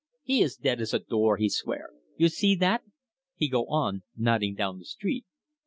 [0.23, 1.91] 'He is dead as a door,' he swear.
[2.17, 2.83] 'You see that?'
[3.35, 5.27] he go on, nodding down the street.